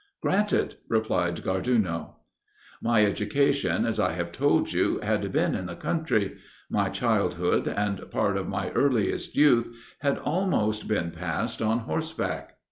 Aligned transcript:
"'Granted,' 0.19 0.77
replied 0.89 1.43
Garduno." 1.43 2.15
"My 2.81 3.05
education, 3.05 3.85
as 3.85 3.99
I 3.99 4.13
have 4.13 4.31
told 4.31 4.73
you, 4.73 4.99
had 5.03 5.31
been 5.31 5.53
in 5.53 5.67
the 5.67 5.75
country. 5.75 6.37
My 6.71 6.89
childhood, 6.89 7.67
and 7.67 8.09
part 8.09 8.35
of 8.35 8.47
my 8.47 8.71
earliest 8.71 9.35
youth, 9.37 9.69
had 9.99 10.17
almost 10.17 10.87
been 10.87 11.11
passed 11.11 11.61
on 11.61 11.81
horseback. 11.81 12.55